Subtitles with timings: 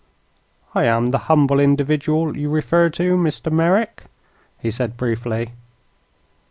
[0.73, 3.51] "I am the humble individual you refer to, Mr.
[3.51, 4.05] Merrick,"
[4.57, 5.51] he said, briefly.